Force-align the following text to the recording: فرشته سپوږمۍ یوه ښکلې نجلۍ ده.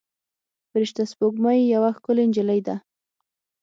فرشته 0.69 1.01
سپوږمۍ 1.11 1.59
یوه 1.73 1.89
ښکلې 1.97 2.23
نجلۍ 2.29 2.59
ده. 2.67 2.75